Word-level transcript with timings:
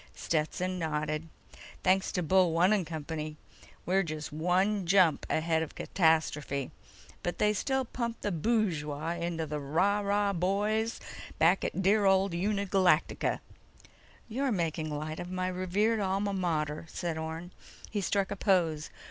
Stetson 0.15 0.79
nodded. 0.79 1.29
"Thanks 1.83 2.11
to 2.13 2.23
Bullone 2.23 2.73
and 2.73 2.87
company! 2.87 3.37
We're 3.85 4.01
just 4.01 4.33
one 4.33 4.87
jump 4.87 5.27
ahead 5.29 5.61
of 5.61 5.75
catastrophe, 5.75 6.71
but 7.21 7.37
they 7.37 7.53
still 7.53 7.85
pump 7.85 8.19
the 8.21 8.31
bushwah 8.31 9.21
into 9.21 9.45
the 9.45 9.59
Rah 9.59 9.99
& 9.99 10.03
Rah 10.03 10.33
boys 10.33 10.99
back 11.37 11.63
at 11.63 11.83
dear 11.83 12.05
old 12.05 12.33
Uni 12.33 12.65
Galacta!" 12.65 13.41
"You're 14.27 14.51
making 14.51 14.89
light 14.89 15.19
of 15.19 15.29
my 15.29 15.47
revered 15.47 15.99
alma 15.99 16.33
mater," 16.33 16.87
said 16.89 17.15
Orne. 17.19 17.51
He 17.91 18.01
struck 18.01 18.31
a 18.31 18.35
pose. 18.35 18.89